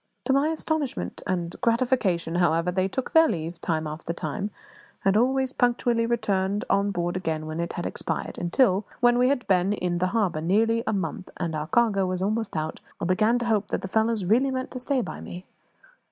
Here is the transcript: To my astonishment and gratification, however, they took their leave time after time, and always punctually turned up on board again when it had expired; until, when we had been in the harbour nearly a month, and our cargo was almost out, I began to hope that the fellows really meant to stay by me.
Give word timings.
To 0.25 0.33
my 0.33 0.47
astonishment 0.47 1.21
and 1.27 1.55
gratification, 1.61 2.33
however, 2.41 2.71
they 2.71 2.87
took 2.87 3.11
their 3.11 3.27
leave 3.29 3.61
time 3.61 3.85
after 3.85 4.13
time, 4.13 4.49
and 5.05 5.15
always 5.15 5.53
punctually 5.53 6.07
turned 6.17 6.63
up 6.71 6.75
on 6.75 6.89
board 6.89 7.15
again 7.15 7.45
when 7.45 7.59
it 7.59 7.73
had 7.73 7.85
expired; 7.85 8.39
until, 8.39 8.83
when 8.99 9.19
we 9.19 9.27
had 9.29 9.45
been 9.45 9.73
in 9.73 9.99
the 9.99 10.07
harbour 10.07 10.41
nearly 10.41 10.83
a 10.87 10.91
month, 10.93 11.29
and 11.37 11.53
our 11.55 11.67
cargo 11.67 12.07
was 12.07 12.23
almost 12.23 12.57
out, 12.57 12.79
I 12.99 13.05
began 13.05 13.37
to 13.37 13.45
hope 13.45 13.67
that 13.67 13.83
the 13.83 13.87
fellows 13.87 14.25
really 14.25 14.49
meant 14.49 14.71
to 14.71 14.79
stay 14.79 15.01
by 15.01 15.21
me. 15.21 15.45